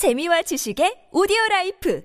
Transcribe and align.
재미와 0.00 0.40
지식의 0.40 1.08
오디오 1.12 1.36
라이프 1.50 2.02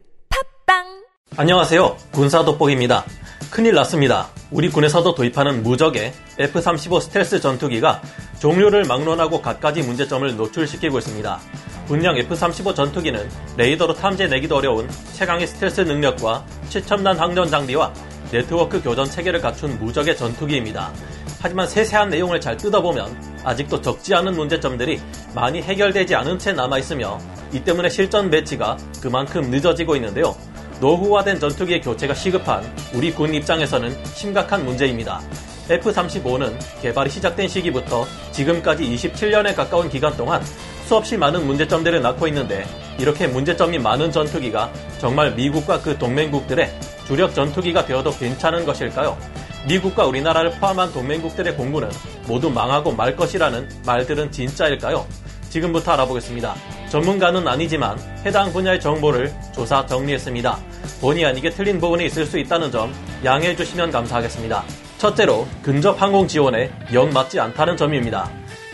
팟빵 0.67 1.05
안녕하세요. 1.37 1.95
군사 2.11 2.43
돋보기입니다. 2.43 3.05
큰일 3.49 3.73
났습니다. 3.75 4.27
우리 4.51 4.67
군에서도 4.67 5.15
도입하는 5.15 5.63
무적의 5.63 6.11
F-35 6.37 6.99
스텔스 6.99 7.39
전투기가 7.39 8.01
종류를 8.39 8.83
막론하고 8.83 9.41
갖가지 9.41 9.81
문제점을 9.81 10.35
노출시키고 10.35 10.97
있습니다. 10.97 11.39
분명 11.87 12.17
F-35 12.17 12.75
전투기는 12.75 13.29
레이더로 13.55 13.93
탐지해내기도 13.93 14.57
어려운 14.57 14.89
최강의 15.13 15.47
스텔스 15.47 15.79
능력과 15.79 16.45
최첨단 16.67 17.17
항전 17.17 17.49
장비와 17.49 17.93
네트워크 18.29 18.83
교전 18.83 19.05
체계를 19.05 19.39
갖춘 19.39 19.79
무적의 19.79 20.17
전투기입니다. 20.17 20.91
하지만 21.39 21.65
세세한 21.65 22.09
내용을 22.09 22.41
잘 22.41 22.57
뜯어보면 22.57 23.41
아직도 23.45 23.79
적지 23.79 24.13
않은 24.15 24.35
문제점들이 24.35 24.99
많이 25.33 25.61
해결되지 25.61 26.13
않은 26.15 26.39
채 26.39 26.51
남아있으며 26.51 27.19
이 27.55 27.63
때문에 27.63 27.87
실전 27.87 28.29
배치가 28.29 28.75
그만큼 29.01 29.49
늦어지고 29.49 29.95
있는데요. 29.95 30.35
노후화된 30.81 31.39
전투기의 31.39 31.79
교체가 31.79 32.13
시급한 32.13 32.69
우리 32.93 33.13
군 33.13 33.33
입장에서는 33.33 33.95
심각한 34.13 34.65
문제입니다. 34.65 35.21
F-35는 35.69 36.53
개발이 36.81 37.09
시작된 37.09 37.47
시기부터 37.47 38.05
지금까지 38.33 38.83
27년에 38.83 39.55
가까운 39.55 39.87
기간 39.87 40.17
동안 40.17 40.43
수없이 40.85 41.15
많은 41.15 41.47
문제점들을 41.47 42.01
낳고 42.01 42.27
있는데 42.27 42.65
이렇게 42.99 43.25
문제점이 43.25 43.79
많은 43.79 44.11
전투기가 44.11 44.69
정말 44.99 45.33
미국과 45.33 45.81
그 45.81 45.97
동맹국들의 45.97 46.69
주력 47.07 47.33
전투기가 47.33 47.85
되어도 47.85 48.11
괜찮은 48.11 48.65
것일까요? 48.65 49.17
미국과 49.65 50.05
우리나라를 50.07 50.51
포함한 50.59 50.91
동맹국들의 50.91 51.55
공군은 51.55 51.89
모두 52.27 52.49
망하고 52.49 52.91
말 52.91 53.15
것이라는 53.15 53.69
말들은 53.85 54.33
진짜일까요? 54.33 55.07
지금부터 55.49 55.93
알아보겠습니다. 55.93 56.74
전문가는 56.89 57.47
아니지만 57.47 57.97
해당 58.25 58.51
분야의 58.51 58.79
정보를 58.79 59.31
조사 59.53 59.85
정리했습니다. 59.85 60.57
본의 61.01 61.25
아니게 61.25 61.49
틀린 61.49 61.79
부분이 61.79 62.05
있을 62.05 62.25
수 62.25 62.37
있다는 62.39 62.71
점 62.71 62.93
양해해 63.23 63.55
주시면 63.55 63.91
감사하겠습니다. 63.91 64.63
첫째로 64.97 65.47
근접 65.61 66.01
항공 66.01 66.27
지원에 66.27 66.71
영 66.93 67.11
맞지 67.11 67.39
않다는 67.39 67.75
점입니다. 67.75 68.29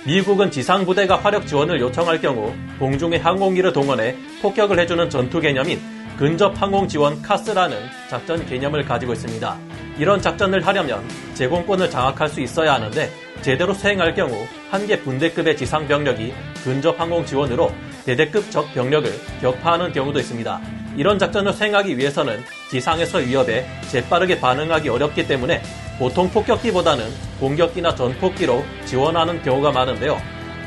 미국은 0.06 0.52
지상부대가 0.52 1.18
화력 1.18 1.48
지원을 1.48 1.80
요청할 1.80 2.22
경우 2.22 2.54
공중의 2.80 3.20
항공기를 3.20 3.72
동원해 3.74 4.16
폭격을 4.42 4.80
해주는 4.80 5.10
전투 5.10 5.40
개념인 5.40 5.80
근접 6.18 6.60
항공 6.62 6.88
지원 6.88 7.22
카스라는 7.22 7.78
작전 8.10 8.46
개념을 8.46 8.84
가지고 8.86 9.14
있습니다. 9.14 9.58
이런 9.98 10.22
작전을 10.22 10.66
하려면 10.66 11.04
제공권을 11.34 11.90
장악할 11.90 12.30
수 12.30 12.42
있어야 12.42 12.74
하는데 12.74 13.12
제대로 13.42 13.74
수행할 13.74 14.14
경우 14.14 14.32
한 14.70 14.86
개 14.86 15.00
분대급의 15.00 15.58
지상 15.58 15.88
병력이 15.88 16.34
근접 16.64 17.00
항공 17.00 17.26
지원으로 17.26 17.72
대대급 18.06 18.50
적 18.52 18.74
병력을 18.74 19.12
격파하는 19.42 19.92
경우도 19.94 20.20
있습니다. 20.20 20.62
이런 20.98 21.18
작전을 21.18 21.54
수행하기 21.54 21.98
위해서는 21.98 22.44
지상에서 22.70 23.20
위협에 23.20 23.66
재빠르게 23.90 24.40
반응하기 24.40 24.90
어렵기 24.90 25.28
때문에 25.28 25.62
보통 25.98 26.30
폭격기보다는 26.30 27.06
공격기나 27.40 27.96
전폭기로 27.96 28.64
지원하는 28.86 29.42
경우가 29.42 29.72
많은데요. 29.72 30.20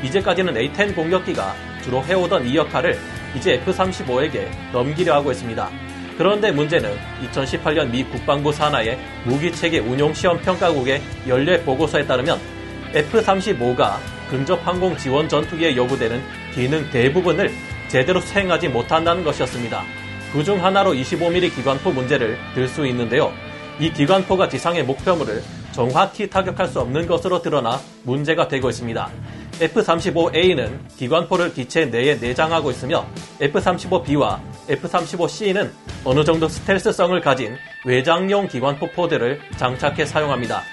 이제까지는 0.03 0.57
A-10 0.57 0.95
공격기가 0.95 1.53
주로 1.83 2.03
해오던 2.03 2.47
이 2.47 2.55
역할을 2.55 2.97
이제 3.35 3.55
F-35에게 3.55 4.47
넘기려 4.71 5.13
하고 5.13 5.31
있습니다. 5.31 5.69
그런데 6.17 6.51
문제는 6.51 6.97
2018년 7.31 7.89
미 7.89 8.03
국방부 8.05 8.51
산하의 8.51 8.97
무기체계 9.25 9.79
운용 9.79 10.13
시험 10.13 10.39
평가국의 10.39 11.01
연례 11.27 11.61
보고서에 11.63 12.05
따르면 12.05 12.39
F-35가 12.95 13.97
근접 14.29 14.65
항공 14.65 14.95
지원 14.97 15.27
전투기에 15.27 15.75
요구되는 15.75 16.21
기능 16.53 16.89
대부분을 16.89 17.51
제대로 17.87 18.19
수행하지 18.21 18.69
못한다는 18.69 19.23
것이었습니다. 19.23 19.83
그 20.33 20.43
중 20.43 20.63
하나로 20.63 20.93
25mm 20.93 21.55
기관포 21.55 21.91
문제를 21.91 22.37
들 22.53 22.67
수 22.67 22.85
있는데요. 22.87 23.31
이 23.79 23.91
기관포가 23.91 24.49
지상의 24.49 24.83
목표물을 24.83 25.41
정확히 25.71 26.29
타격할 26.29 26.67
수 26.67 26.79
없는 26.79 27.05
것으로 27.07 27.41
드러나 27.41 27.79
문제가 28.03 28.47
되고 28.47 28.69
있습니다. 28.69 29.09
F-35A는 29.61 30.69
기관포를 30.97 31.53
기체 31.53 31.85
내에 31.85 32.15
내장하고 32.15 32.71
있으며 32.71 33.05
F-35B와 33.41 34.39
F-35C는 34.69 35.69
어느 36.03 36.23
정도 36.23 36.47
스텔스성을 36.47 37.19
가진 37.21 37.55
외장용 37.85 38.47
기관포 38.47 38.87
포대를 38.91 39.39
장착해 39.57 40.05
사용합니다. 40.05 40.63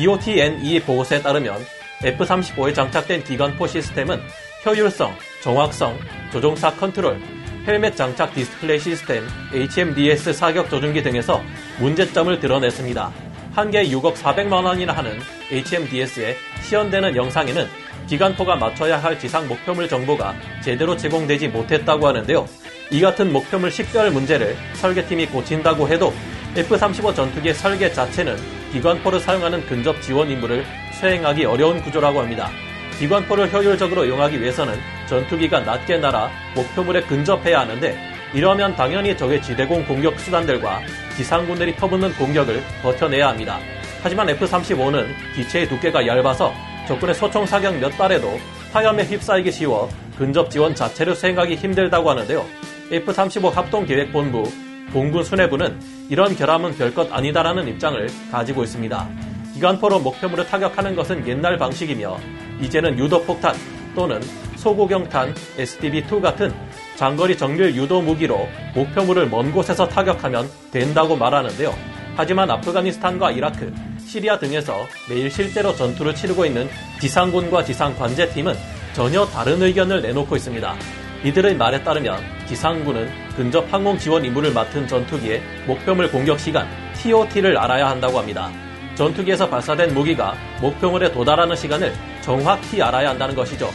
DOT&E 0.00 0.80
보고서에 0.80 1.20
따르면 1.20 1.56
F-35에 2.02 2.74
장착된 2.74 3.22
기관포 3.24 3.66
시스템은 3.66 4.18
효율성, 4.64 5.14
정확성, 5.42 5.98
조종사 6.32 6.70
컨트롤, 6.74 7.20
헬멧 7.66 7.96
장착 7.96 8.34
디스플레이 8.34 8.78
시스템, 8.78 9.26
HMDS 9.52 10.32
사격 10.32 10.70
조준기 10.70 11.02
등에서 11.02 11.42
문제점을 11.78 12.40
드러냈습니다. 12.40 13.12
한 13.52 13.70
개에 13.70 13.84
6억 13.88 14.14
400만 14.14 14.64
원이나 14.64 14.94
하는 14.94 15.18
HMDS에 15.50 16.36
시현되는 16.62 17.14
영상에는 17.16 17.66
기관포가 18.06 18.56
맞춰야 18.56 18.96
할 18.96 19.18
지상 19.18 19.46
목표물 19.46 19.86
정보가 19.86 20.34
제대로 20.62 20.96
제공되지 20.96 21.48
못했다고 21.48 22.06
하는데요. 22.08 22.48
이 22.90 23.00
같은 23.00 23.32
목표물 23.32 23.70
식별 23.70 24.10
문제를 24.10 24.56
설계팀이 24.74 25.26
고친다고 25.26 25.88
해도 25.88 26.12
F-35 26.56 27.14
전투기의 27.14 27.54
설계 27.54 27.92
자체는 27.92 28.36
기관포를 28.72 29.20
사용하는 29.20 29.64
근접 29.66 30.02
지원 30.02 30.28
임무를 30.28 30.64
수행하기 30.92 31.44
어려운 31.44 31.80
구조라고 31.80 32.20
합니다. 32.20 32.50
기관포를 32.98 33.52
효율적으로 33.52 34.04
이용하기 34.04 34.40
위해서는 34.40 34.74
전투기가 35.08 35.60
낮게 35.60 35.98
날아 35.98 36.28
목표물에 36.56 37.02
근접해야 37.02 37.60
하는데 37.60 37.96
이러면 38.34 38.74
당연히 38.74 39.16
적의 39.16 39.40
지대공 39.40 39.86
공격 39.86 40.18
수단들과 40.18 40.80
지상군들이 41.16 41.76
터붓는 41.76 42.14
공격을 42.14 42.62
버텨내야 42.82 43.28
합니다. 43.28 43.58
하지만 44.02 44.28
F-35는 44.30 45.06
기체의 45.36 45.68
두께가 45.68 46.04
얇아서 46.04 46.52
적군의 46.88 47.14
소총 47.14 47.46
사격 47.46 47.76
몇 47.78 47.96
발에도 47.96 48.38
화염에 48.72 49.04
휩싸이기 49.04 49.52
쉬워 49.52 49.88
근접 50.18 50.50
지원 50.50 50.74
자체를 50.74 51.14
수행하기 51.14 51.54
힘들다고 51.54 52.10
하는데요. 52.10 52.44
F-35 52.90 53.52
합동계획본부 53.52 54.50
공군 54.92 55.22
수뇌부는 55.22 55.99
이런 56.10 56.34
결함은 56.34 56.76
별것 56.76 57.12
아니다라는 57.12 57.68
입장을 57.68 58.08
가지고 58.32 58.64
있습니다. 58.64 59.08
기관포로 59.54 60.00
목표물을 60.00 60.44
타격하는 60.44 60.96
것은 60.96 61.26
옛날 61.28 61.56
방식이며 61.56 62.18
이제는 62.60 62.98
유도폭탄 62.98 63.54
또는 63.94 64.20
소고경탄 64.56 65.32
SDB-2 65.56 66.20
같은 66.20 66.52
장거리 66.96 67.38
정밀 67.38 67.76
유도 67.76 68.02
무기로 68.02 68.48
목표물을 68.74 69.28
먼 69.28 69.52
곳에서 69.52 69.86
타격하면 69.86 70.50
된다고 70.72 71.14
말하는데요. 71.14 71.72
하지만 72.16 72.50
아프가니스탄과 72.50 73.30
이라크, 73.30 73.72
시리아 74.04 74.36
등에서 74.36 74.86
매일 75.08 75.30
실제로 75.30 75.72
전투를 75.76 76.16
치르고 76.16 76.44
있는 76.44 76.68
지상군과 77.00 77.64
지상 77.64 77.96
관제팀은 77.96 78.54
전혀 78.94 79.24
다른 79.26 79.62
의견을 79.62 80.02
내놓고 80.02 80.34
있습니다. 80.34 80.74
이들의 81.22 81.54
말에 81.54 81.84
따르면 81.84 82.39
지상군은 82.50 83.08
근접 83.36 83.72
항공 83.72 83.96
지원 83.96 84.24
임무를 84.24 84.52
맡은 84.52 84.88
전투기의 84.88 85.40
목표물 85.68 86.10
공격 86.10 86.40
시간 86.40 86.66
TOT를 86.94 87.56
알아야 87.56 87.88
한다고 87.88 88.18
합니다. 88.18 88.50
전투기에서 88.96 89.48
발사된 89.48 89.94
무기가 89.94 90.34
목표물에 90.60 91.12
도달하는 91.12 91.54
시간을 91.54 91.94
정확히 92.22 92.82
알아야 92.82 93.10
한다는 93.10 93.36
것이죠. 93.36 93.70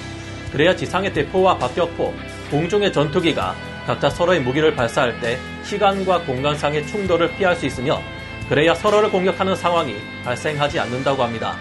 그래야 0.52 0.76
지상의 0.76 1.14
대포와 1.14 1.58
박격포, 1.58 2.14
공중의 2.52 2.92
전투기가 2.92 3.56
각자 3.88 4.10
서로의 4.10 4.42
무기를 4.42 4.76
발사할 4.76 5.22
때 5.22 5.40
시간과 5.64 6.24
공간상의 6.24 6.86
충돌을 6.86 7.38
피할 7.38 7.56
수 7.56 7.66
있으며 7.66 8.02
그래야 8.50 8.76
서로를 8.76 9.10
공격하는 9.10 9.56
상황이 9.56 9.96
발생하지 10.26 10.82
않는다고 10.82 11.24
합니다. 11.24 11.56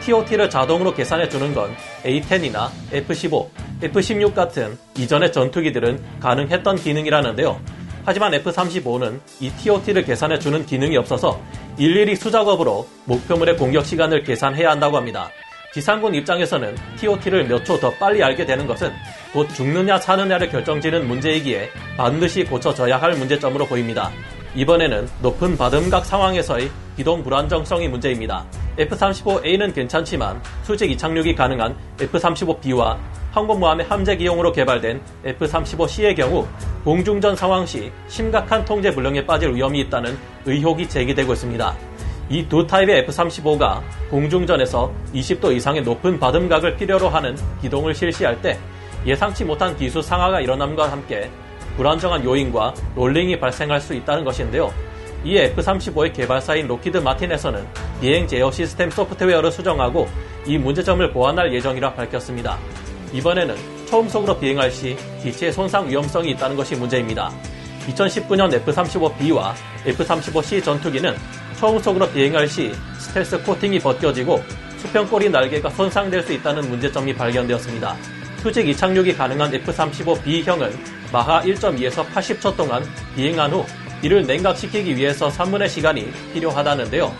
TOT를 0.00 0.48
자동으로 0.48 0.94
계산해 0.94 1.28
주는 1.28 1.52
건 1.54 1.76
A-10이나 2.06 2.70
F-15, 2.90 3.48
F-16 3.82 4.34
같은 4.34 4.78
이전의 4.96 5.32
전투기들은 5.32 6.02
가능했던 6.20 6.76
기능이라는데요. 6.76 7.60
하지만 8.06 8.34
F-35는 8.34 9.20
이 9.40 9.50
TOT를 9.50 10.04
계산해 10.04 10.38
주는 10.38 10.64
기능이 10.66 10.96
없어서 10.96 11.40
일일이 11.78 12.14
수작업으로 12.16 12.86
목표물의 13.06 13.56
공격 13.56 13.84
시간을 13.86 14.22
계산해야 14.24 14.70
한다고 14.70 14.96
합니다. 14.96 15.30
지상군 15.72 16.14
입장에서는 16.14 16.76
TOT를 16.98 17.46
몇 17.48 17.64
초 17.64 17.80
더 17.80 17.90
빨리 17.94 18.22
알게 18.22 18.46
되는 18.46 18.66
것은 18.66 18.92
곧 19.32 19.48
죽느냐 19.54 19.98
사느냐를 19.98 20.48
결정지는 20.48 21.08
문제이기에 21.08 21.68
반드시 21.96 22.44
고쳐져야 22.44 22.98
할 22.98 23.14
문제점으로 23.14 23.66
보입니다. 23.66 24.10
이번에는 24.54 25.08
높은 25.20 25.56
바듬각 25.56 26.04
상황에서의 26.06 26.70
기동 26.96 27.24
불안정성이 27.24 27.88
문제입니다. 27.88 28.46
F-35A는 28.78 29.74
괜찮지만 29.74 30.40
수직 30.62 30.92
이착륙이 30.92 31.34
가능한 31.34 31.76
F-35B와 32.00 32.96
항공모함의 33.34 33.86
함재 33.86 34.16
기용으로 34.16 34.52
개발된 34.52 35.00
F-35C의 35.24 36.14
경우 36.16 36.46
공중전 36.84 37.34
상황 37.34 37.66
시 37.66 37.90
심각한 38.06 38.64
통제 38.64 38.92
불능에 38.92 39.26
빠질 39.26 39.52
위험이 39.52 39.80
있다는 39.80 40.16
의혹이 40.46 40.88
제기되고 40.88 41.32
있습니다. 41.32 41.74
이 42.30 42.46
두 42.48 42.64
타입의 42.64 43.00
F-35가 43.00 43.82
공중전에서 44.08 44.90
20도 45.14 45.54
이상의 45.54 45.82
높은 45.82 46.18
바듬각을 46.20 46.76
필요로 46.76 47.08
하는 47.08 47.36
기동을 47.60 47.92
실시할 47.92 48.40
때 48.40 48.56
예상치 49.04 49.44
못한 49.44 49.76
기수 49.76 50.00
상하가 50.00 50.40
일어남과 50.40 50.90
함께 50.90 51.28
불안정한 51.76 52.24
요인과 52.24 52.74
롤링이 52.94 53.40
발생할 53.40 53.80
수 53.80 53.94
있다는 53.94 54.24
것인데요. 54.24 54.72
이에 55.24 55.46
F-35의 55.46 56.12
개발사인 56.12 56.68
록히드 56.68 56.98
마틴에서는 56.98 57.66
비행 58.00 58.28
제어 58.28 58.50
시스템 58.52 58.90
소프트웨어를 58.90 59.50
수정하고 59.50 60.06
이 60.46 60.56
문제점을 60.56 61.12
보완할 61.12 61.52
예정이라 61.52 61.94
밝혔습니다. 61.94 62.58
이번에는 63.14 63.56
초음속으로 63.86 64.38
비행할 64.38 64.70
시 64.70 64.96
기체의 65.22 65.52
손상 65.52 65.88
위험성이 65.88 66.32
있다는 66.32 66.56
것이 66.56 66.74
문제입니다. 66.74 67.30
2019년 67.86 68.52
F-35B와 68.52 69.54
F-35C 69.86 70.64
전투기는 70.64 71.14
초음속으로 71.58 72.10
비행할 72.10 72.48
시 72.48 72.72
스텔스 72.98 73.42
코팅이 73.44 73.78
벗겨지고 73.78 74.42
수평꼬리 74.78 75.30
날개가 75.30 75.70
손상될 75.70 76.22
수 76.22 76.32
있다는 76.32 76.68
문제점이 76.68 77.14
발견되었습니다. 77.14 77.96
수직 78.42 78.68
이착륙이 78.68 79.14
가능한 79.14 79.54
F-35B형은 79.54 80.72
마하 81.12 81.40
1.2에서 81.42 82.04
80초 82.08 82.56
동안 82.56 82.84
비행한 83.14 83.52
후 83.52 83.64
이를 84.02 84.26
냉각시키기 84.26 84.96
위해서 84.96 85.28
3분의 85.28 85.68
시간이 85.68 86.12
필요하다는데요. 86.34 87.14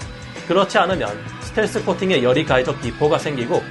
그렇지 0.48 0.76
않으면 0.76 1.08
스텔스 1.40 1.84
코팅에 1.84 2.22
열이 2.22 2.44
가해져 2.44 2.76
비포가 2.78 3.16
생기고 3.16 3.62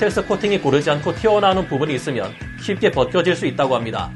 스텔스 0.00 0.24
코팅이 0.24 0.60
고르지 0.60 0.88
않고 0.88 1.14
튀어나오는 1.14 1.68
부분이 1.68 1.94
있으면 1.96 2.32
쉽게 2.62 2.90
벗겨질 2.90 3.36
수 3.36 3.44
있다고 3.44 3.76
합니다. 3.76 4.10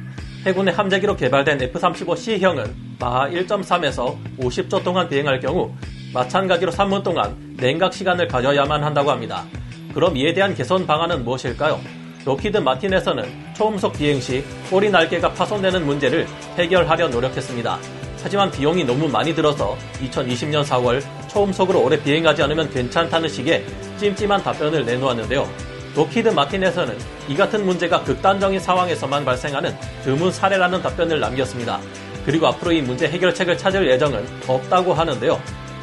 해군의 0.47 0.73
함재기로 0.73 1.15
개발된 1.15 1.61
F-35C형은 1.61 2.73
마하 2.99 3.29
1.3에서 3.29 4.17
50초 4.39 4.83
동안 4.83 5.07
비행할 5.11 5.41
경우 5.41 5.71
마찬가지로 6.15 6.73
3분 6.73 7.03
동안 7.03 7.37
냉각 7.59 7.93
시간을 7.93 8.29
가져야만 8.29 8.83
한다고 8.83 9.11
합니다. 9.11 9.45
그럼 9.93 10.17
이에 10.17 10.33
대한 10.33 10.55
개선 10.55 10.87
방안은 10.87 11.23
무엇일까요? 11.23 11.79
록히드 12.25 12.57
마틴에서는 12.59 13.53
초음속 13.55 13.93
비행 13.93 14.23
시 14.23 14.43
꼬리 14.71 14.89
날개가 14.89 15.35
파손되는 15.35 15.85
문제를 15.85 16.27
해결하려 16.57 17.09
노력했습니다. 17.09 17.79
하지만 18.23 18.51
비용이 18.51 18.85
너무 18.85 19.07
많이 19.07 19.35
들어서 19.35 19.77
2020년 20.01 20.65
4월 20.65 21.03
초음속으로 21.29 21.83
오래 21.83 22.03
비행하지 22.03 22.43
않으면 22.43 22.71
괜찮다는 22.71 23.29
식의 23.29 23.67
찜찜한 23.99 24.43
답변을 24.43 24.87
내놓았는데요. 24.87 25.74
록히드 25.95 26.29
마틴에서는 26.29 26.99
이 27.29 27.37
같은 27.37 27.65
문제가 27.65 28.03
극단적인 28.03 28.59
상황에서만 28.59 29.25
발생하는 29.25 29.77
드문 30.03 30.33
사례라는 30.33 30.83
답변을 30.83 31.21
남겼습니다. 31.21 31.81
그리고 32.27 32.49
앞으로 32.49 32.73
이 32.73 32.83
문제 32.83 33.07
해결책을 33.07 33.57
찾을 33.57 33.89
예정은 33.91 34.27
없다고 34.47 34.93
하는데요. 34.93 35.41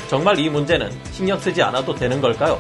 정말 0.10 0.38
이 0.40 0.50
문제는 0.50 0.92
신경 1.12 1.40
쓰지 1.40 1.62
않아도 1.64 1.96
되는 1.96 2.20
걸까요? 2.20 2.60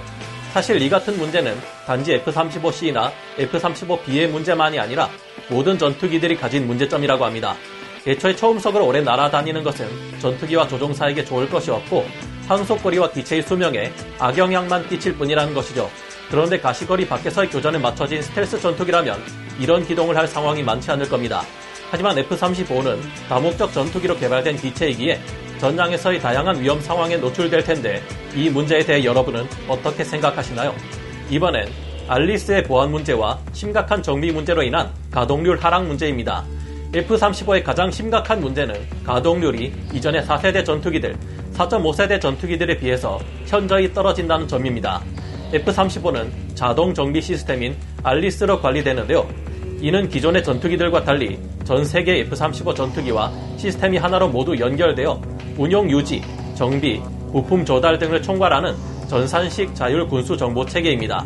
사실 0.53 0.81
이 0.81 0.89
같은 0.89 1.17
문제는 1.17 1.57
단지 1.85 2.13
F-35C나 2.13 3.11
F-35B의 3.37 4.27
문제만이 4.27 4.79
아니라 4.79 5.09
모든 5.49 5.77
전투기들이 5.77 6.37
가진 6.37 6.67
문제점이라고 6.67 7.25
합니다. 7.25 7.55
애초에 8.07 8.35
초음속으로 8.35 8.85
오래 8.85 9.01
날아다니는 9.01 9.63
것은 9.63 9.87
전투기와 10.19 10.67
조종사에게 10.67 11.23
좋을 11.23 11.49
것이 11.49 11.71
없고 11.71 12.05
항속거리와 12.47 13.11
기체의 13.11 13.43
수명에 13.43 13.91
악영향만 14.19 14.87
끼칠 14.89 15.15
뿐이라는 15.15 15.53
것이죠. 15.53 15.89
그런데 16.31 16.57
가시거리 16.57 17.05
밖에서의 17.09 17.49
교전에 17.49 17.77
맞춰진 17.77 18.21
스텔스 18.21 18.61
전투기라면 18.61 19.21
이런 19.59 19.85
기동을 19.85 20.15
할 20.15 20.25
상황이 20.25 20.63
많지 20.63 20.89
않을 20.91 21.09
겁니다. 21.09 21.41
하지만 21.91 22.17
F-35는 22.17 22.99
다목적 23.27 23.73
전투기로 23.73 24.15
개발된 24.15 24.55
기체이기에 24.55 25.19
전장에서의 25.59 26.21
다양한 26.21 26.61
위험 26.61 26.79
상황에 26.79 27.17
노출될 27.17 27.65
텐데 27.65 28.01
이 28.33 28.49
문제에 28.49 28.79
대해 28.85 29.03
여러분은 29.03 29.45
어떻게 29.67 30.05
생각하시나요? 30.05 30.73
이번엔 31.29 31.69
알리스의 32.07 32.63
보안 32.63 32.91
문제와 32.91 33.37
심각한 33.51 34.01
정비 34.01 34.31
문제로 34.31 34.63
인한 34.63 34.89
가동률 35.11 35.59
하락 35.59 35.85
문제입니다. 35.85 36.45
F-35의 36.93 37.63
가장 37.63 37.91
심각한 37.91 38.39
문제는 38.39 38.75
가동률이 39.03 39.73
이전의 39.93 40.23
4세대 40.23 40.65
전투기들, 40.65 41.15
4.5세대 41.53 42.19
전투기들에 42.21 42.77
비해서 42.77 43.19
현저히 43.45 43.93
떨어진다는 43.93 44.47
점입니다. 44.47 45.01
F-35는 45.53 46.29
자동 46.55 46.93
정비 46.93 47.21
시스템인 47.21 47.75
알리스로 48.03 48.61
관리되는데요. 48.61 49.27
이는 49.81 50.07
기존의 50.07 50.43
전투기들과 50.43 51.03
달리 51.03 51.39
전 51.63 51.83
세계 51.83 52.19
F-35 52.19 52.75
전투기와 52.75 53.31
시스템이 53.57 53.97
하나로 53.97 54.29
모두 54.29 54.57
연결되어 54.57 55.21
운용 55.57 55.89
유지, 55.89 56.21
정비, 56.55 57.01
부품 57.31 57.65
조달 57.65 57.97
등을 57.97 58.21
총괄하는 58.21 58.75
전산식 59.07 59.73
자율 59.75 60.07
군수 60.07 60.37
정보 60.37 60.65
체계입니다. 60.65 61.25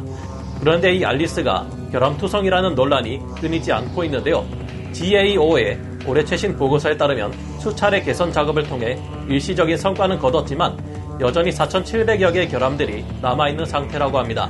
그런데 0.60 0.94
이 0.95 1.04
알리스가 1.04 1.68
결함투성이라는 1.92 2.75
논란이 2.75 3.19
끊이지 3.39 3.72
않고 3.72 4.04
있는데요. 4.06 4.45
GAO의 4.94 5.77
올해 6.07 6.24
최신 6.24 6.56
보고서에 6.56 6.95
따르면 6.95 7.33
수차례 7.60 8.01
개선 8.01 8.31
작업을 8.31 8.63
통해 8.63 8.98
일시적인 9.27 9.77
성과는 9.77 10.19
거뒀지만 10.19 10.77
여전히 11.19 11.50
4,700여 11.50 12.33
개의 12.33 12.50
결함들이 12.50 13.06
남아있는 13.21 13.65
상태라고 13.65 14.19
합니다. 14.19 14.50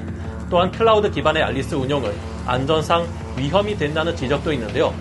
또한 0.50 0.72
클라우드 0.72 1.12
기반의 1.12 1.44
ALIS 1.44 1.76
운용은 1.76 2.12
안전상 2.46 3.08
위험이 3.38 3.76
된다는 3.78 4.16
지적도 4.16 4.52
있는데요. 4.54 4.94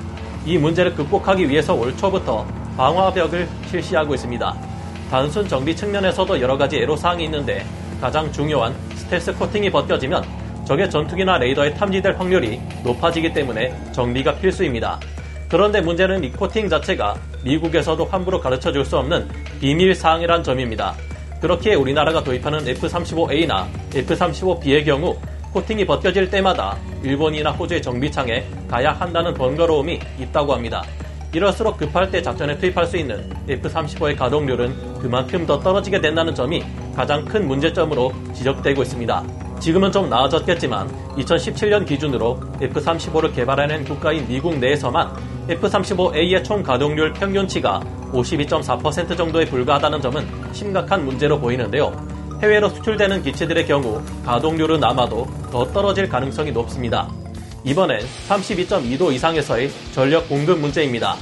이 0.45 0.59
문제를 0.59 0.95
극복하기 0.95 1.49
위해서 1.49 1.75
올 1.75 1.97
초부터 1.97 2.47
방화벽을 2.77 3.49
실시하고 3.67 4.15
있습니다. 4.15 4.55
단순 5.11 5.49
정비 5.49 5.75
측면에서도 5.75 6.41
여러 6.41 6.57
가지 6.57 6.79
애로사항이 6.79 7.25
있는데 7.25 7.65
가장 8.01 8.31
중요한 8.33 8.75
스텔스 8.97 9.35
코팅이 9.35 9.71
벗겨지면 9.71 10.25
적의 10.67 10.91
전투기나 10.91 11.39
레이더에 11.39 11.75
탐지될 11.75 12.17
확률이 12.17 12.61
높아지기 12.83 13.33
때문에 13.33 13.75
정비가 13.93 14.35
필수입니다. 14.37 14.99
그런데 15.49 15.81
문제는 15.81 16.25
이 16.25 16.33
코팅 16.33 16.69
자체가 16.69 17.15
미국에서도 17.45 18.05
함부로 18.07 18.41
가르쳐 18.41 18.73
줄 18.73 18.85
수 18.85 18.99
없는 18.99 19.29
비밀 19.61 19.95
사항이란 19.95 20.43
점입니다. 20.43 20.95
그렇기에 21.45 21.75
우리나라가 21.75 22.25
도입하는 22.25 22.67
F-35A나 22.67 23.67
F-35B의 23.95 24.83
경우 24.83 25.15
코팅이 25.53 25.85
벗겨질 25.85 26.31
때마다 26.31 26.79
일본이나 27.03 27.51
호주의 27.51 27.83
정비창에 27.83 28.47
가야 28.67 28.93
한다는 28.93 29.35
번거로움이 29.35 30.01
있다고 30.21 30.55
합니다. 30.55 30.83
이럴수록 31.35 31.77
급할 31.77 32.11
때 32.11 32.23
작전에 32.23 32.57
투입할 32.57 32.87
수 32.87 32.97
있는 32.97 33.31
F-35의 33.47 34.17
가동률은 34.17 35.01
그만큼 35.01 35.45
더 35.45 35.61
떨어지게 35.61 36.01
된다는 36.01 36.35
점이 36.35 36.65
가장 36.97 37.23
큰 37.27 37.47
문제점으로 37.47 38.11
지적되고 38.33 38.81
있습니다. 38.81 39.25
지금은 39.61 39.93
좀 39.93 40.09
나아졌겠지만 40.09 40.89
2017년 41.19 41.87
기준으로 41.87 42.41
F-35를 42.63 43.35
개발해낸 43.35 43.85
국가인 43.85 44.27
미국 44.27 44.59
내에서만 44.59 45.15
F-35A의 45.49 46.43
총 46.43 46.63
가동률 46.63 47.13
평균치가 47.13 47.81
52.4% 48.13 49.17
정도에 49.17 49.45
불과하다는 49.45 50.01
점은 50.01 50.27
심각한 50.53 51.05
문제로 51.05 51.39
보이는데요. 51.39 51.93
해외로 52.43 52.69
수출되는 52.71 53.23
기체들의 53.23 53.67
경우 53.67 54.01
가동률은 54.25 54.83
아마도 54.83 55.27
더 55.51 55.65
떨어질 55.73 56.09
가능성이 56.09 56.51
높습니다. 56.53 57.11
이번엔 57.65 58.01
32.2도 58.29 59.13
이상에서의 59.13 59.71
전력 59.93 60.29
공급 60.29 60.59
문제입니다. 60.61 61.17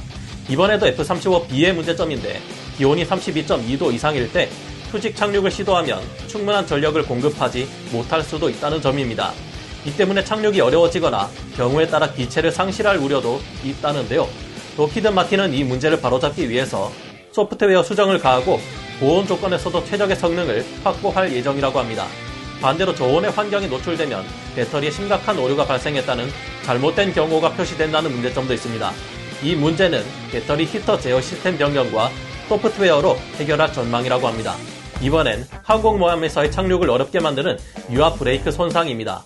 이번에도 0.49 0.87
F-35B의 0.87 1.73
문제점인데 1.73 2.39
기온이 2.77 3.05
32.2도 3.05 3.93
이상일 3.93 4.31
때 4.31 4.49
수직 4.89 5.15
착륙을 5.15 5.49
시도하면 5.51 5.99
충분한 6.27 6.67
전력을 6.67 7.01
공급하지 7.03 7.67
못할 7.91 8.21
수도 8.21 8.49
있다는 8.49 8.81
점입니다. 8.81 9.31
이 9.85 9.91
때문에 9.91 10.23
착륙이 10.23 10.61
어려워지거나 10.61 11.29
경우에 11.55 11.87
따라 11.87 12.11
기체를 12.11 12.51
상실할 12.51 12.97
우려도 12.97 13.41
있다는데요. 13.63 14.27
록히드 14.77 15.09
마틴은 15.09 15.53
이 15.53 15.63
문제를 15.63 15.99
바로잡기 15.99 16.49
위해서 16.49 16.91
소프트웨어 17.31 17.83
수정을 17.83 18.19
가하고 18.19 18.59
고온 18.99 19.27
조건에서도 19.27 19.83
최적의 19.85 20.15
성능을 20.15 20.65
확보할 20.83 21.33
예정이라고 21.33 21.79
합니다. 21.79 22.05
반대로 22.61 22.95
저온의 22.95 23.31
환경에 23.31 23.67
노출되면 23.67 24.23
배터리에 24.55 24.89
심각한 24.89 25.37
오류가 25.37 25.65
발생했다는 25.65 26.29
잘못된 26.63 27.13
경고가 27.13 27.51
표시된다는 27.53 28.11
문제점도 28.11 28.53
있습니다. 28.53 28.91
이 29.43 29.55
문제는 29.55 30.01
배터리 30.31 30.63
히터 30.63 30.99
제어 30.99 31.19
시스템 31.19 31.57
변경과 31.57 32.09
소프트웨어로 32.47 33.17
해결할 33.39 33.73
전망이라고 33.73 34.27
합니다. 34.27 34.55
이번엔 35.01 35.45
항공모함에서의 35.63 36.51
착륙을 36.51 36.89
어렵게 36.89 37.19
만드는 37.19 37.57
유압 37.91 38.17
브레이크 38.19 38.51
손상입니다. 38.51 39.23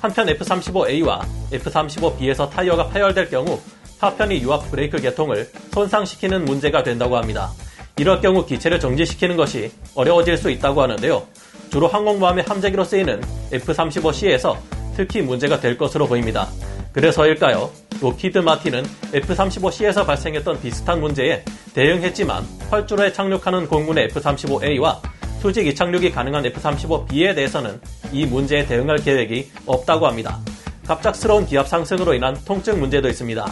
한편 0.00 0.28
F-35A와 0.28 1.24
F-35B에서 1.52 2.50
타이어가 2.50 2.88
파열될 2.88 3.30
경우 3.30 3.60
파편이 3.98 4.40
유압 4.40 4.70
브레이크 4.70 4.98
계통을 4.98 5.50
손상시키는 5.72 6.46
문제가 6.46 6.82
된다고 6.82 7.16
합니다. 7.16 7.50
이럴 7.98 8.20
경우 8.20 8.46
기체를 8.46 8.80
정지시키는 8.80 9.36
것이 9.36 9.70
어려워질 9.94 10.38
수 10.38 10.50
있다고 10.50 10.80
하는데요. 10.82 11.26
주로 11.70 11.86
항공모함의 11.86 12.44
함재기로 12.48 12.82
쓰이는 12.84 13.22
F-35C에서 13.52 14.56
특히 14.96 15.20
문제가 15.20 15.60
될 15.60 15.76
것으로 15.76 16.06
보입니다. 16.06 16.48
그래서일까요? 16.92 17.70
록히드 18.00 18.38
마틴은 18.38 18.84
F-35C에서 19.12 20.06
발생했던 20.06 20.62
비슷한 20.62 21.00
문제에 21.00 21.44
대응했지만 21.74 22.42
활주로에 22.70 23.12
착륙하는 23.12 23.68
공군의 23.68 24.04
F-35A와 24.06 24.98
수직 25.40 25.66
이 25.66 25.74
착륙이 25.74 26.10
가능한 26.10 26.44
F-35B에 26.46 27.34
대해서는 27.34 27.80
이 28.12 28.26
문제에 28.26 28.66
대응할 28.66 28.98
계획이 28.98 29.50
없다고 29.64 30.06
합니다. 30.06 30.38
갑작스러운 30.86 31.46
기압 31.46 31.66
상승으로 31.66 32.12
인한 32.14 32.36
통증 32.44 32.78
문제도 32.78 33.08
있습니다. 33.08 33.46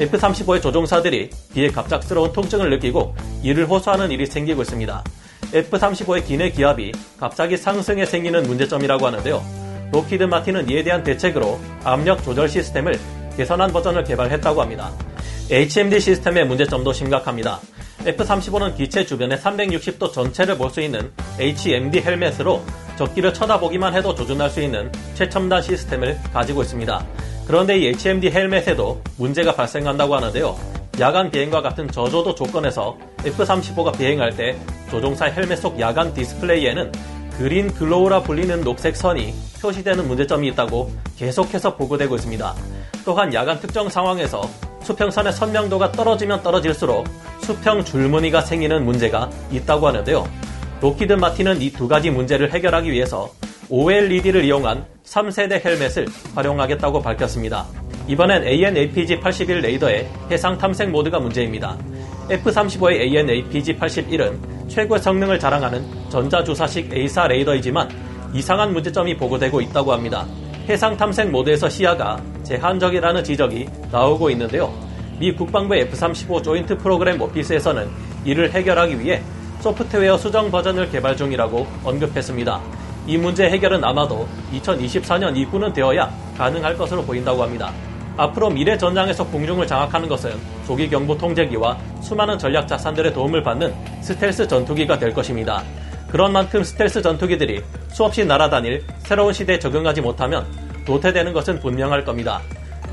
F-35의 0.00 0.62
조종사들이 0.62 1.30
뒤에 1.52 1.68
갑작스러운 1.68 2.32
통증을 2.32 2.70
느끼고 2.70 3.14
이를 3.42 3.68
호소하는 3.68 4.10
일이 4.10 4.24
생기고 4.26 4.62
있습니다. 4.62 5.04
F-35의 5.52 6.26
기내 6.26 6.50
기압이 6.50 6.92
갑자기 7.18 7.56
상승해 7.56 8.06
생기는 8.06 8.42
문제점이라고 8.42 9.06
하는데요. 9.06 9.44
로키드 9.92 10.24
마틴은 10.24 10.70
이에 10.70 10.82
대한 10.82 11.02
대책으로 11.02 11.60
압력 11.84 12.22
조절 12.24 12.48
시스템을 12.48 12.98
개선한 13.36 13.72
버전을 13.72 14.04
개발했다고 14.04 14.62
합니다. 14.62 14.90
HMD 15.50 16.00
시스템의 16.00 16.46
문제점도 16.46 16.92
심각합니다. 16.92 17.60
F-35는 18.04 18.76
기체 18.76 19.04
주변의 19.06 19.38
360도 19.38 20.12
전체를 20.12 20.56
볼 20.58 20.70
수 20.70 20.80
있는 20.80 21.10
HMD 21.38 22.00
헬멧으로 22.00 22.62
적기를 22.96 23.32
쳐다보기만 23.34 23.94
해도 23.94 24.14
조준할 24.14 24.50
수 24.50 24.60
있는 24.60 24.90
최첨단 25.14 25.62
시스템을 25.62 26.18
가지고 26.32 26.62
있습니다. 26.62 27.06
그런데 27.46 27.78
이 27.78 27.86
HMD 27.88 28.30
헬멧에도 28.30 29.02
문제가 29.16 29.54
발생한다고 29.54 30.16
하는데요. 30.16 30.56
야간 30.98 31.30
비행과 31.30 31.62
같은 31.62 31.88
저조도 31.90 32.34
조건에서 32.34 32.96
F-35가 33.24 33.96
비행할 33.96 34.34
때 34.34 34.56
조종사 34.90 35.26
헬멧 35.26 35.58
속 35.58 35.78
야간 35.78 36.12
디스플레이에는 36.14 36.92
green 37.36 37.72
glow라 37.72 38.22
불리는 38.22 38.62
녹색 38.62 38.96
선이 38.96 39.34
표시되는 39.60 40.08
문제점이 40.08 40.48
있다고 40.48 40.90
계속해서 41.18 41.76
보고되고 41.76 42.14
있습니다. 42.16 42.54
또한 43.04 43.32
야간 43.34 43.60
특정 43.60 43.88
상황에서 43.90 44.48
수평선의 44.86 45.32
선명도가 45.32 45.90
떨어지면 45.92 46.44
떨어질수록 46.44 47.08
수평 47.42 47.84
줄무늬가 47.84 48.40
생기는 48.40 48.84
문제가 48.84 49.28
있다고 49.50 49.88
하는데요. 49.88 50.24
로키드 50.80 51.14
마틴은 51.14 51.60
이 51.60 51.70
두 51.72 51.88
가지 51.88 52.08
문제를 52.10 52.52
해결하기 52.52 52.90
위해서 52.92 53.28
OLED를 53.68 54.44
이용한 54.44 54.86
3세대 55.04 55.64
헬멧을 55.64 56.06
활용하겠다고 56.36 57.02
밝혔습니다. 57.02 57.66
이번엔 58.06 58.44
AN-APG-81 58.44 59.60
레이더의 59.62 60.08
해상 60.30 60.56
탐색 60.56 60.90
모드가 60.90 61.18
문제입니다. 61.18 61.76
F-35의 62.30 63.00
AN-APG-81은 63.00 64.68
최고의 64.68 65.00
성능을 65.02 65.40
자랑하는 65.40 65.84
전자주사식 66.10 66.92
A사 66.94 67.26
레이더이지만 67.26 67.88
이상한 68.32 68.72
문제점이 68.72 69.16
보고되고 69.16 69.60
있다고 69.60 69.92
합니다. 69.92 70.24
해상 70.68 70.96
탐색 70.96 71.30
모드에서 71.30 71.68
시야가 71.68 72.22
제한적이라는 72.46 73.24
지적이 73.24 73.66
나오고 73.90 74.30
있는데요. 74.30 74.72
미 75.18 75.32
국방부 75.34 75.74
F-35 75.74 76.42
조인트 76.42 76.78
프로그램 76.78 77.20
오피스에서는 77.20 77.88
이를 78.24 78.52
해결하기 78.52 79.00
위해 79.00 79.22
소프트웨어 79.60 80.16
수정 80.16 80.50
버전을 80.50 80.90
개발 80.90 81.16
중이라고 81.16 81.66
언급했습니다. 81.84 82.60
이 83.06 83.16
문제 83.16 83.48
해결은 83.48 83.82
아마도 83.84 84.28
2024년 84.52 85.36
이후는 85.36 85.72
되어야 85.72 86.12
가능할 86.36 86.76
것으로 86.76 87.02
보인다고 87.02 87.42
합니다. 87.42 87.72
앞으로 88.16 88.50
미래 88.50 88.76
전장에서 88.76 89.26
공중을 89.26 89.66
장악하는 89.66 90.08
것은 90.08 90.32
조기 90.66 90.88
경보 90.88 91.18
통제기와 91.18 91.76
수많은 92.00 92.38
전략 92.38 92.66
자산들의 92.66 93.12
도움을 93.12 93.42
받는 93.42 93.74
스텔스 94.00 94.48
전투기가 94.48 94.98
될 94.98 95.12
것입니다. 95.12 95.62
그런 96.08 96.32
만큼 96.32 96.62
스텔스 96.62 97.02
전투기들이 97.02 97.62
수없이 97.88 98.24
날아다닐 98.24 98.84
새로운 98.98 99.32
시대에 99.32 99.58
적응하지 99.58 100.00
못하면 100.00 100.46
도태되는 100.86 101.32
것은 101.34 101.60
분명할 101.60 102.04
겁니다. 102.04 102.40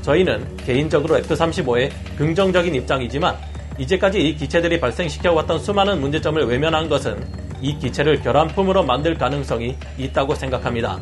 저희는 0.02 0.58
개인적으로 0.58 1.16
F-35에 1.16 1.90
긍정적인 2.18 2.74
입장이지만 2.74 3.36
이제까지 3.78 4.20
이 4.20 4.36
기체들이 4.36 4.78
발생시켜왔던 4.78 5.58
수많은 5.58 6.00
문제점을 6.00 6.44
외면한 6.44 6.88
것은 6.88 7.26
이 7.62 7.78
기체를 7.78 8.20
결함품으로 8.20 8.82
만들 8.82 9.16
가능성이 9.16 9.76
있다고 9.96 10.34
생각합니다. 10.34 10.98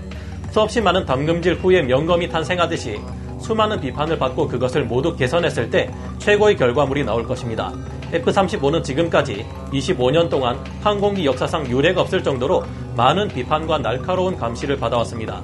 수없이 0.52 0.80
많은 0.80 1.04
담금질 1.04 1.54
후에 1.54 1.82
명검이 1.82 2.28
탄생하듯이 2.28 3.00
수많은 3.40 3.80
비판을 3.80 4.18
받고 4.18 4.46
그것을 4.46 4.84
모두 4.84 5.16
개선했을 5.16 5.68
때 5.68 5.90
최고의 6.18 6.56
결과물이 6.56 7.04
나올 7.04 7.26
것입니다. 7.26 7.72
F-35는 8.12 8.84
지금까지 8.84 9.44
25년 9.72 10.28
동안 10.28 10.62
항공기 10.82 11.26
역사상 11.26 11.66
유례가 11.68 12.02
없을 12.02 12.22
정도로 12.22 12.62
많은 12.96 13.28
비판과 13.28 13.78
날카로운 13.78 14.36
감시를 14.36 14.76
받아왔습니다. 14.76 15.42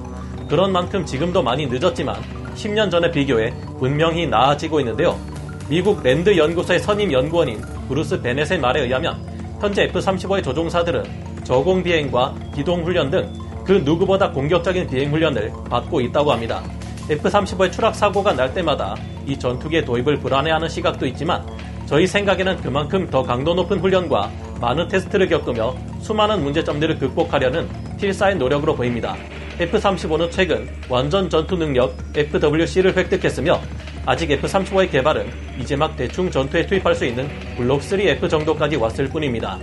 그런 0.49 0.73
만큼 0.73 1.05
지금도 1.05 1.43
많이 1.43 1.67
늦었지만 1.67 2.17
10년 2.55 2.91
전에 2.91 3.11
비교해 3.11 3.53
분명히 3.79 4.27
나아지고 4.27 4.81
있는데요. 4.81 5.19
미국 5.69 6.03
랜드 6.03 6.37
연구소의 6.37 6.81
선임 6.81 7.13
연구원인 7.13 7.61
브루스 7.89 8.21
베넷의 8.23 8.59
말에 8.59 8.83
의하면 8.83 9.21
현재 9.61 9.85
F-35의 9.85 10.43
조종사들은 10.43 11.45
저공 11.45 11.83
비행과 11.83 12.35
기동 12.55 12.85
훈련 12.85 13.11
등 13.11 13.49
그 13.69 13.73
누구보다 13.85 14.31
공격적인 14.31 14.87
비행 14.87 15.13
훈련을 15.13 15.53
받고 15.69 16.01
있다고 16.01 16.33
합니다. 16.33 16.63
F-35의 17.11 17.71
추락 17.71 17.95
사고가 17.95 18.33
날 18.33 18.55
때마다 18.55 18.97
이 19.27 19.39
전투기의 19.39 19.85
도입을 19.85 20.21
불안해하는 20.21 20.71
시각도 20.71 21.05
있지만 21.09 21.47
저희 21.85 22.07
생각에는 22.07 22.57
그만큼 22.63 23.11
더 23.11 23.23
강도 23.23 23.53
높은 23.53 23.79
훈련과 23.79 24.31
많은 24.63 24.89
테스트를 24.89 25.29
겪으며 25.29 25.77
수많은 26.01 26.43
문제점들을 26.45 26.99
극복하려는 26.99 27.69
필사의 27.99 28.37
노력으로 28.37 28.75
보입니다. 28.75 29.15
F-35는 29.61 30.31
최근 30.31 30.69
완전 30.89 31.29
전투 31.29 31.57
능력 31.57 31.97
FWC를 32.15 32.97
획득했으며 32.97 33.61
아직 34.07 34.31
F-35의 34.31 34.89
개발은 34.89 35.27
이제 35.59 35.75
막 35.75 35.97
대충 35.97 36.31
전투에 36.31 36.65
투입할 36.65 36.95
수 36.95 37.05
있는 37.05 37.29
블록 37.57 37.81
3F 37.81 38.31
정도까지 38.31 38.77
왔을 38.77 39.09
뿐입니다. 39.09 39.59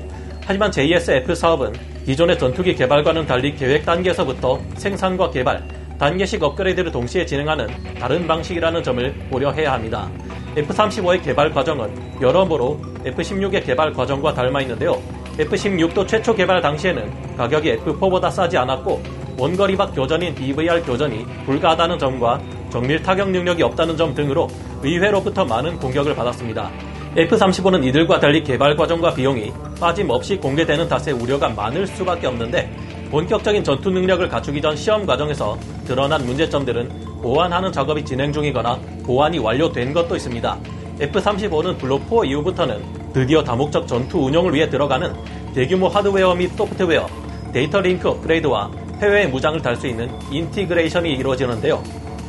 하지만 0.45 0.69
JSF 0.69 1.33
사업은 1.33 1.73
기존의 2.05 2.37
전투기 2.37 2.75
개발과는 2.75 3.25
달리 3.25 3.55
계획 3.55 3.85
단계에서부터 3.85 4.61
생산과 4.75 5.31
개발, 5.31 5.65
단계식 5.97 6.43
업그레이드를 6.43 6.91
동시에 6.91 7.25
진행하는 7.25 7.67
다른 7.97 8.27
방식이라는 8.27 8.83
점을 8.83 9.15
고려해야 9.31 9.71
합니다. 9.71 10.11
F-35의 10.57 11.23
개발 11.23 11.51
과정은 11.51 12.21
여러모로 12.21 12.81
F-16의 13.05 13.65
개발 13.65 13.93
과정과 13.93 14.33
닮아 14.33 14.61
있는데요. 14.61 15.01
F-16도 15.39 16.05
최초 16.05 16.35
개발 16.35 16.61
당시에는 16.61 17.37
가격이 17.37 17.69
F-4보다 17.69 18.29
싸지 18.29 18.57
않았고 18.57 19.24
원거리 19.37 19.75
밖 19.75 19.93
교전인 19.93 20.33
BVR 20.33 20.83
교전이 20.83 21.25
불가하다는 21.45 21.99
점과 21.99 22.39
정밀 22.69 23.01
타격 23.01 23.29
능력이 23.29 23.63
없다는 23.63 23.97
점 23.97 24.13
등으로 24.13 24.47
의회로부터 24.81 25.45
많은 25.45 25.77
공격을 25.77 26.15
받았습니다. 26.15 26.71
F-35는 27.17 27.83
이들과 27.85 28.19
달리 28.19 28.43
개발 28.43 28.75
과정과 28.75 29.13
비용이 29.13 29.53
빠짐없이 29.79 30.37
공개되는 30.37 30.87
탓에 30.87 31.11
우려가 31.11 31.49
많을 31.49 31.87
수밖에 31.87 32.27
없는데 32.27 32.69
본격적인 33.09 33.63
전투 33.63 33.89
능력을 33.89 34.27
갖추기 34.27 34.61
전 34.61 34.75
시험 34.75 35.05
과정에서 35.05 35.57
드러난 35.85 36.25
문제점들은 36.25 37.21
보완하는 37.21 37.71
작업이 37.71 38.03
진행 38.03 38.33
중이거나 38.33 38.79
보완이 39.05 39.39
완료된 39.39 39.93
것도 39.93 40.15
있습니다. 40.15 40.57
F-35는 40.99 41.77
블록 41.77 42.01
4 42.09 42.25
이후부터는 42.25 42.81
드디어 43.13 43.43
다목적 43.43 43.87
전투 43.87 44.25
운용을 44.25 44.53
위해 44.53 44.69
들어가는 44.69 45.13
대규모 45.53 45.87
하드웨어 45.87 46.35
및 46.35 46.49
소프트웨어, 46.57 47.07
데이터 47.53 47.79
링크 47.79 48.09
업그레이드와 48.09 48.69
해외 49.01 49.27
무장을 49.27 49.61
달 49.61 49.75
수 49.75 49.87
있는 49.87 50.09
integration이 50.31 51.13
이루어지는데요. 51.13 51.83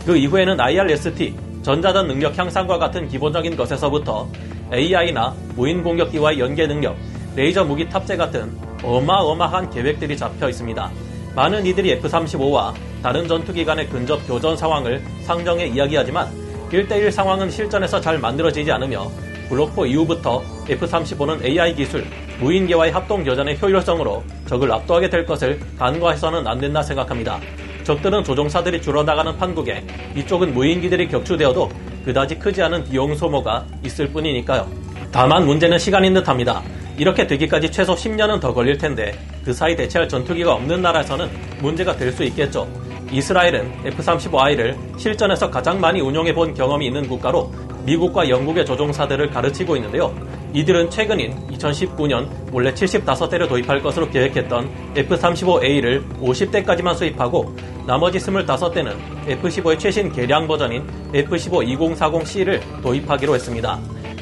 그 0.04 0.16
이후에는 0.16 0.60
IRST, 0.60 1.34
전자전 1.62 2.08
능력 2.08 2.36
향상과 2.36 2.78
같은 2.78 3.08
기본적인 3.08 3.56
것에서부터 3.56 4.28
AI나 4.72 5.34
무인 5.54 5.82
공격기와의 5.82 6.40
연계 6.40 6.66
능력, 6.66 6.96
레이저 7.34 7.64
무기 7.64 7.88
탑재 7.88 8.16
같은 8.16 8.50
어마어마한 8.82 9.70
계획들이 9.70 10.16
잡혀 10.16 10.48
있습니다. 10.48 10.90
많은 11.34 11.66
이들이 11.66 11.92
F-35와 11.92 12.72
다른 13.02 13.28
전투기 13.28 13.64
간의 13.64 13.88
근접 13.88 14.26
교전 14.26 14.56
상황을 14.56 15.02
상정해 15.24 15.66
이야기하지만 15.66 16.28
1대1 16.70 17.10
상황은 17.10 17.50
실전에서 17.50 18.00
잘 18.00 18.18
만들어지지 18.18 18.72
않으며 18.72 19.10
블록4 19.50 19.88
이후부터 19.90 20.42
F-35는 20.68 21.44
AI 21.44 21.74
기술, 21.74 22.04
무인기와의 22.40 22.92
합동 22.92 23.24
교전의 23.24 23.58
효율성으로 23.60 24.22
적을 24.46 24.70
압도하게 24.72 25.08
될 25.08 25.24
것을 25.24 25.58
간과해서는 25.78 26.46
안 26.46 26.58
된다 26.58 26.82
생각합니다. 26.82 27.40
적들은 27.84 28.24
조종사들이 28.24 28.82
줄어나가는 28.82 29.36
판국에 29.36 29.84
이쪽은 30.16 30.54
무인기들이 30.54 31.08
격추되어도 31.08 31.70
그다지 32.04 32.38
크지 32.38 32.62
않은 32.62 32.84
비용 32.84 33.14
소모가 33.14 33.64
있을 33.84 34.08
뿐이니까요. 34.08 34.68
다만 35.12 35.46
문제는 35.46 35.78
시간인 35.78 36.14
듯 36.14 36.28
합니다. 36.28 36.62
이렇게 36.98 37.26
되기까지 37.26 37.70
최소 37.70 37.94
10년은 37.94 38.40
더 38.40 38.52
걸릴 38.52 38.78
텐데 38.78 39.12
그 39.44 39.52
사이 39.52 39.76
대체할 39.76 40.08
전투기가 40.08 40.54
없는 40.54 40.82
나라에서는 40.82 41.28
문제가 41.60 41.94
될 41.94 42.12
수 42.12 42.24
있겠죠. 42.24 42.66
이스라엘은 43.12 43.84
F-35I를 43.84 44.76
실전에서 44.98 45.48
가장 45.50 45.80
많이 45.80 46.00
운용해 46.00 46.34
본 46.34 46.52
경험이 46.54 46.86
있는 46.86 47.06
국가로 47.06 47.52
미국과 47.86 48.28
영국의 48.28 48.66
조종사들을 48.66 49.30
가르치고 49.30 49.76
있는데요. 49.76 50.12
이들은 50.52 50.90
최근인 50.90 51.34
2019년 51.52 52.28
원래 52.52 52.72
75대를 52.72 53.48
도입할 53.48 53.80
것으로 53.80 54.10
계획했던 54.10 54.68
F-35A를 54.96 56.02
50대까지만 56.18 56.96
수입하고 56.96 57.54
나머지 57.86 58.18
25대는 58.18 58.96
F-15의 59.28 59.78
최신 59.78 60.10
개량 60.10 60.48
버전인 60.48 60.84
F-15-2040C를 61.14 62.82
도입하기로 62.82 63.34
했습니다. 63.34 63.78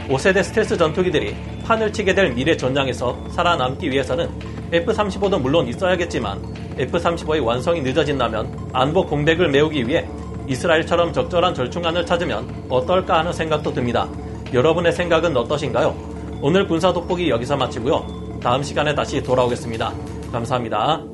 5세대 0.09 0.43
스텔스 0.43 0.77
전투기들이 0.77 1.35
판을 1.65 1.91
치게 1.91 2.15
될 2.15 2.35
미래 2.35 2.55
전장에서 2.55 3.17
살아남기 3.31 3.91
위해서는 3.91 4.29
F-35도 4.73 5.41
물론 5.41 5.67
있어야겠지만 5.69 6.43
F-35의 6.79 7.43
완성이 7.43 7.81
늦어진다면 7.81 8.69
안보 8.73 9.07
공백을 9.07 9.49
메우기 9.49 9.87
위해 9.87 10.07
이스라엘처럼 10.47 11.13
적절한 11.13 11.55
절충안을 11.55 12.05
찾으면 12.05 12.67
어떨까 12.69 13.19
하는 13.19 13.33
생각도 13.33 13.73
듭니다. 13.73 14.09
여러분의 14.53 14.93
생각은 14.93 15.37
어떠신가요? 15.37 15.95
오늘 16.43 16.67
군사 16.67 16.93
돋보기 16.93 17.31
여기서 17.31 17.57
마치고요. 17.57 18.39
다음 18.43 18.63
시간에 18.63 18.95
다시 18.95 19.23
돌아오겠습니다. 19.23 19.93
감사합니다. 20.31 21.14